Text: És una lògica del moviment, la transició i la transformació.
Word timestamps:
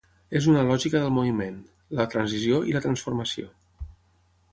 És 0.37 0.45
una 0.51 0.61
lògica 0.69 1.01
del 1.03 1.11
moviment, 1.17 1.59
la 1.99 2.07
transició 2.13 2.63
i 2.71 2.73
la 2.77 2.81
transformació. 2.87 3.51